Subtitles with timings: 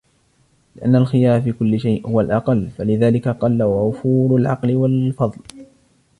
[0.75, 5.37] لِأَنَّ الْخِيَارَ فِي كُلِّ شَيْءٍ هُوَ الْأَقَلُّ، فَلِذَلِكَ قَلَّ وُفُورُ الْعَقْلِ وَالْفَضْلِ